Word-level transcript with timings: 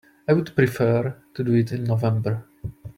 I 0.27 0.33
would 0.33 0.55
prefer 0.55 1.15
to 1.35 1.43
do 1.43 1.53
it 1.53 1.71
in 1.71 1.83
November. 1.83 2.43